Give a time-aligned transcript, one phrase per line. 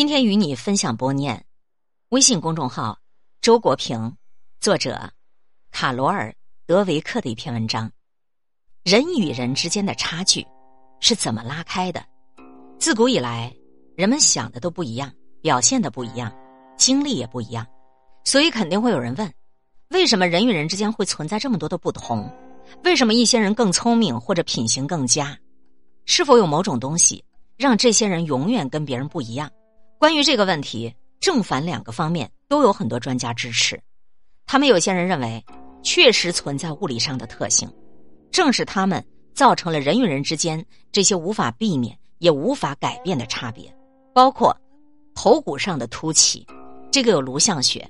[0.00, 1.44] 今天与你分享播念，
[2.08, 2.98] 微信公众号
[3.42, 4.16] 周国平，
[4.58, 4.98] 作者
[5.70, 6.30] 卡罗尔·
[6.64, 7.92] 德维克的一篇文章：
[8.82, 10.42] 人与人之间的差距
[11.00, 12.02] 是怎么拉开的？
[12.78, 13.54] 自古以来，
[13.94, 16.34] 人们想的都不一样，表现的不一样，
[16.78, 17.66] 经历也不一样，
[18.24, 19.30] 所以肯定会有人问：
[19.90, 22.26] 为什么人与人之间会存在这么多的不同？
[22.84, 25.38] 为什么一些人更聪明或者品行更佳？
[26.06, 27.22] 是否有某种东西
[27.58, 29.50] 让这些人永远跟别人不一样？
[30.00, 30.90] 关于这个问题，
[31.20, 33.78] 正反两个方面都有很多专家支持。
[34.46, 35.44] 他们有些人认为，
[35.82, 37.70] 确实存在物理上的特性，
[38.30, 43.70] 正是他们造成了人与人之间这些无法避免也无法改变的差别，
[44.14, 44.56] 包括
[45.14, 46.46] 头骨上的凸起，
[46.90, 47.86] 这个有颅相学；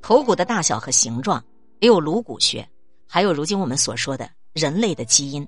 [0.00, 1.44] 头骨的大小和形状
[1.80, 2.64] 也有颅骨学；
[3.06, 5.46] 还有如今我们所说的人类的基因。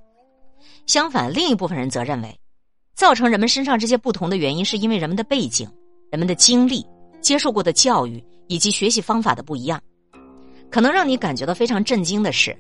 [0.85, 2.39] 相反，另一部分人则认为，
[2.95, 5.67] 造成人们身上这些不同的原因，是因为人们的背景。
[6.13, 6.87] 人们的经历、
[7.23, 9.81] 接受过的教育以及学习方法的不一样，
[10.71, 12.55] 可能让你感觉到非常震惊的是，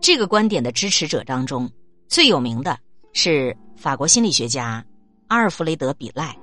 [0.00, 1.70] 这个观点的支持者当中
[2.08, 2.76] 最有名的
[3.12, 4.84] 是法国心理学家
[5.28, 6.36] 阿尔弗雷德·比赖，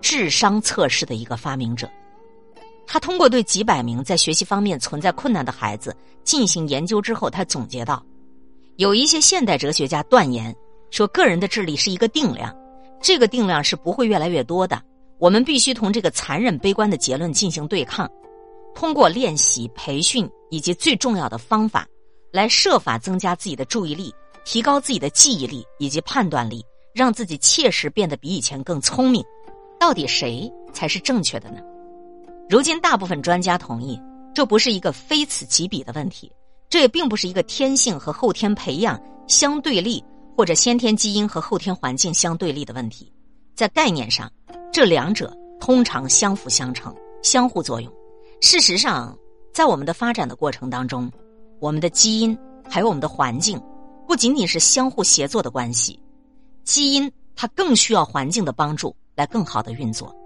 [0.00, 1.86] 智商测试的一个发明者。
[2.86, 8.02] 他通过对几百名在学习方面存在困难的孩子进行研究之后，他总结到，
[8.76, 10.56] 有一些现代哲学家断言
[10.90, 12.50] 说，个人的智力是一个定量，
[13.02, 14.82] 这个定量是不会越来越多的。
[15.22, 18.10] 我们必须同这个残忍悲观的结论进行对抗，
[18.74, 21.86] 通过练习、培训以及最重要的方法，
[22.32, 24.12] 来设法增加自己的注意力，
[24.44, 26.60] 提高自己的记忆力以及判断力，
[26.92, 29.24] 让自己切实变得比以前更聪明。
[29.78, 31.60] 到底谁才是正确的呢？
[32.50, 33.96] 如今，大部分专家同意，
[34.34, 36.32] 这不是一个非此即彼的问题，
[36.68, 40.02] 这也并不是一个天性和后天培养相对立，
[40.36, 43.12] 或者先天基因和后天环境相对立的问题，
[43.54, 44.28] 在概念上。
[44.72, 47.92] 这两者通常相辅相成、相互作用。
[48.40, 49.14] 事实上，
[49.52, 51.12] 在我们的发展的过程当中，
[51.60, 52.36] 我们的基因
[52.70, 53.60] 还有我们的环境，
[54.08, 56.02] 不仅仅是相互协作的关系，
[56.64, 60.16] 基因它更需要环境的帮助来更好的运作。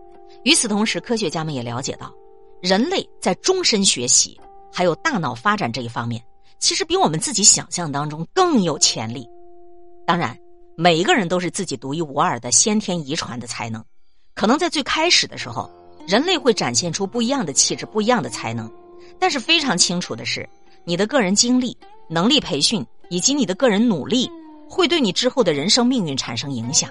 [0.44, 2.14] 与此同时，科学家们也了解到，
[2.62, 4.40] 人类在终身学习
[4.72, 6.24] 还有大脑发展这一方面，
[6.60, 9.28] 其实比我们自己想象当中更有潜力。
[10.06, 10.38] 当然，
[10.76, 13.84] 每一个人都是自己独一无二的先天遗传的才能。
[14.36, 15.68] 可能在最开始的时候，
[16.06, 18.70] 人类会展现出不一样的气质、不一样的才能，
[19.18, 20.46] 但是非常清楚的是，
[20.84, 21.74] 你的个人经历、
[22.06, 24.30] 能力培训以及你的个人努力，
[24.68, 26.90] 会对你之后的人生命运产生影响。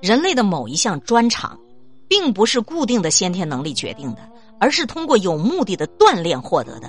[0.00, 1.58] 人类的某一项专长，
[2.06, 4.20] 并不是固定的先天能力决定的，
[4.60, 6.88] 而是通过有目的的锻炼获得的。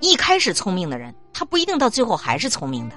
[0.00, 2.96] 一开始聪明的人，他不一定到最后还是聪明的。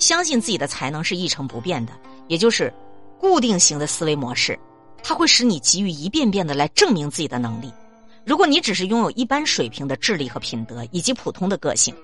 [0.00, 1.92] 相信自己的才能是一成不变的，
[2.26, 2.74] 也就是
[3.20, 4.58] 固定型的思维模式。
[5.02, 7.72] 它会使你急于一遍遍的来证明自己的能力。
[8.24, 11.94] 如果你只是拥有一般水平的智力和品德以及普通的个性，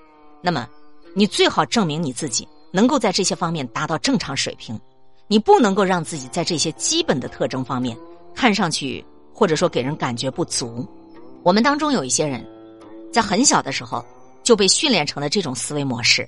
[0.41, 0.67] 那么
[1.13, 4.79] 你最好证明你自己能够在这些方面达到正常水平。
[5.27, 7.97] 你不能够让自己在这些基本的特征方面
[8.35, 9.03] 看上去
[9.33, 10.87] 或者说给人感觉不足。
[11.43, 12.45] 我们当中有一些人，
[13.11, 14.03] 在很小的时候
[14.43, 16.27] 就被训练成了这种思维模式。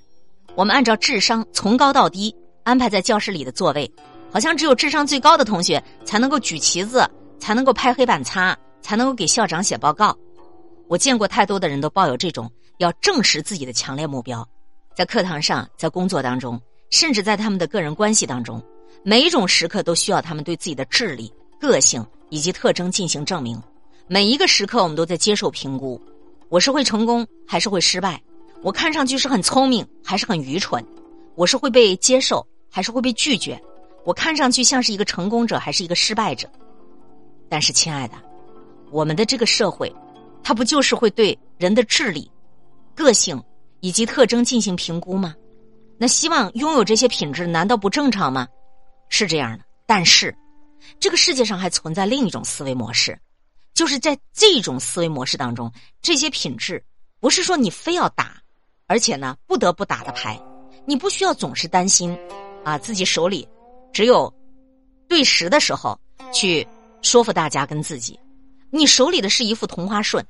[0.56, 3.91] 我们按照智商从高到低安排在教室里的座位。
[4.31, 10.15] 好像只有智商最高的同学才能够举旗子，才能够拍黑板擦，才能够给校长写报告。
[10.88, 14.47] 我见过太多的人都抱有这种要证实自己的强烈目标，
[14.95, 16.59] 在课堂上，在工作当中，
[16.91, 18.61] 甚至在他们的个人关系当中，
[19.03, 23.61] 每一种时刻都需要他们对自己的智力、个性以及特征进行证明。
[24.07, 26.01] 每一个时刻，我们都在接受评估：
[26.49, 28.21] 我是会成功还是会失败？
[28.61, 30.83] 我看上去是很聪明还是很愚蠢？
[31.35, 33.61] 我是会被接受还是会被拒绝？
[34.07, 36.50] 我看上去像是一个成功者还是一个失败者？
[37.50, 38.16] 但是，亲爱的，
[38.90, 39.94] 我们的这个社会，
[40.41, 42.31] 它不就是会对人的智力、
[42.95, 43.44] 个性
[43.81, 45.35] 以及特征进行评估吗？
[45.97, 48.47] 那希望拥有这些品质，难道不正常吗？
[49.09, 49.66] 是这样的。
[49.85, 50.34] 但是，
[51.01, 53.19] 这个世界上还存在另一种思维模式，
[53.74, 55.69] 就是在这种思维模式当中，
[56.01, 56.81] 这些品质
[57.19, 58.42] 不是说你非要打，
[58.88, 60.42] 而且呢不得不打的牌，
[60.86, 62.18] 你不需要总是担心
[62.63, 63.45] 啊自己手里。
[63.97, 64.31] 只有
[65.07, 65.99] 对时的时候
[66.31, 66.67] 去
[67.01, 68.19] 说服大家跟自己，
[68.69, 70.23] 你手里的是一副同花顺，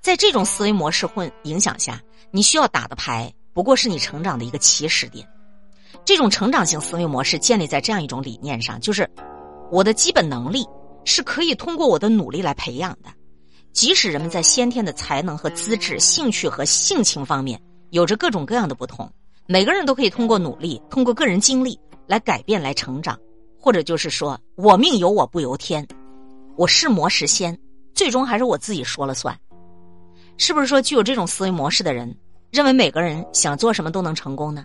[0.00, 5.28] 在这种思维模式混影响下，你需要打的牌不过是你成长的一个起始点。
[6.02, 9.06] 这种成长型思维模式建立在这样一种理念上，就是
[9.70, 10.64] 我的基本能力
[11.04, 13.10] 是可以通过我的努力来培养的，
[13.74, 17.60] 即使人们在先天的才能和资质、兴趣和性情方面
[17.90, 19.12] 有着各种各样的不同，
[19.44, 21.78] 每个人都可以通过努力，通过个人经历。
[22.06, 23.18] 来改变，来成长，
[23.58, 25.86] 或者就是说我命由我不由天。
[26.56, 27.58] 我是魔是仙，
[27.94, 29.36] 最终还是我自己说了算。
[30.36, 32.16] 是不是说具有这种思维模式的人，
[32.50, 34.64] 认为每个人想做什么都能成功呢？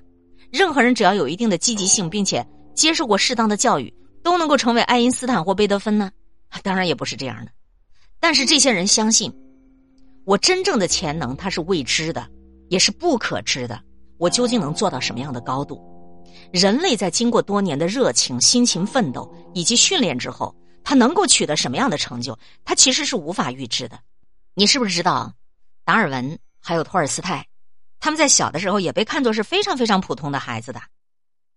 [0.52, 3.94] 任何人只要有一定的积极性，并且接受过适当的教育，
[4.24, 6.12] 都能够成为爱因斯坦或贝多芬呢？
[6.64, 7.52] 当然也不是这样的。
[8.20, 9.32] 但是这些人相信，
[10.26, 12.28] 我真正的潜能它是未知的，
[12.70, 13.80] 也是不可知的。
[14.18, 15.80] 我究竟能做到什么样的高度？
[16.52, 22.38] 人类在经过多年的热情、辛勤奋斗以及训练之后，他能够取得什么样的成就？
[22.66, 24.00] 他其实是无法预知的。
[24.54, 25.34] 你是不是知道，
[25.86, 27.46] 达尔文还有托尔斯泰，
[28.00, 30.82] 他们在小的时候也被看作是非常非常普通的孩子的？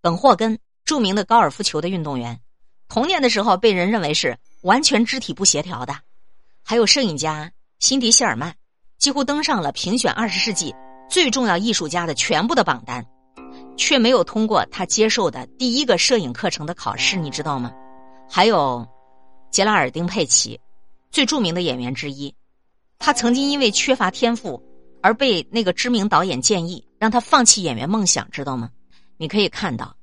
[0.00, 2.40] 本霍根，著名的高尔夫球的运动员，
[2.88, 5.96] 童年的时候被人认为是完全肢体不协调的。
[6.62, 8.54] 还有摄影家辛迪谢尔曼，
[8.98, 10.74] 几乎登上了评选二十世纪
[11.08, 13.04] 最重要艺术家的全部的榜单。
[13.76, 17.72] 却没有通过他接受的第一个摄影课程的考试，你知道吗？
[18.28, 18.86] 还有
[19.50, 20.58] 杰拉尔丁佩奇，
[21.10, 22.34] 最著名的演员之一，
[22.98, 24.62] 他曾经因为缺乏天赋
[25.02, 28.70] 而被那个知名导演建议让他放弃演员梦想，知道吗？
[29.16, 29.94] 你可以看到，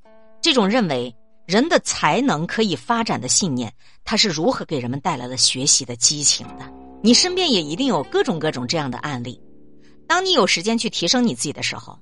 [0.42, 1.16] 这种认为
[1.46, 3.74] 人的才能可以发展的信念，
[4.04, 6.72] 他是如何给人们带来了学习的激情的。
[7.02, 9.40] 你身边也一定有各种各种这样的案例。
[10.06, 11.98] 当你有时间去提升你自己的时候。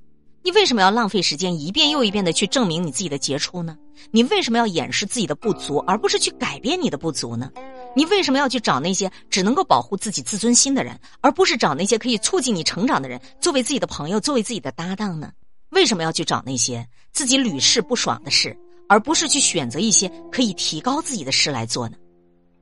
[0.47, 3.77] 你为什么要浪费时间一遍又一遍的去证明你自己的杰出呢？
[4.11, 7.51] 你为什么要掩饰自己的不足，而不是去改变你的不足呢？
[7.93, 15.33] 你为什么要去找那些只能够保护自己自尊心的人，而不是找那些可以促进你成长的人作为自己的朋友，作为自己的搭档呢？
[15.71, 18.57] 为什么要去找那些自己屡试不爽的事，
[18.87, 21.97] 而不是去选择一些可以提高自己的事来做呢？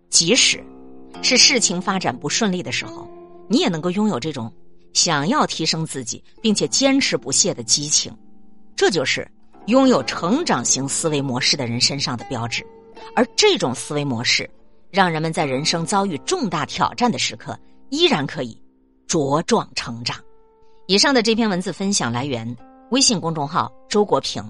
[0.09, 0.59] 即使
[1.21, 3.07] 是事情发展不顺利的时候，
[3.47, 4.51] 你也能够拥有这种。
[4.95, 8.11] 想要提升自己，并且坚持不懈的激情，
[8.77, 9.29] 这就是
[9.67, 12.65] 拥有成长型思维模式的人身上的标志。
[13.13, 14.49] 而这种思维模式，
[14.89, 17.59] 让人们在人生遭遇重大挑战的时刻，
[17.89, 18.57] 依然可以
[19.05, 20.17] 茁壮成长。
[20.87, 22.55] 以上的这篇文字分享来源
[22.91, 24.41] 微信公众号周国平，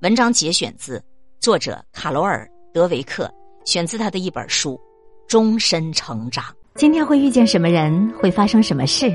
[0.00, 1.04] 文章节选自
[1.38, 3.30] 作者卡罗尔·德维克，
[3.66, 4.72] 选自他的一本书
[5.28, 6.42] 《终身成长》。
[6.76, 9.14] 今天会遇见什么人，会发生什么事？